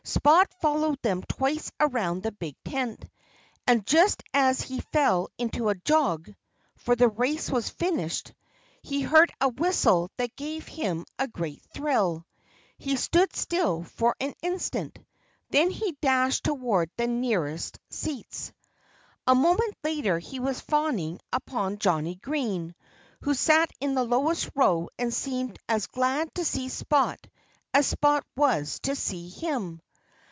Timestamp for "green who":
22.15-23.33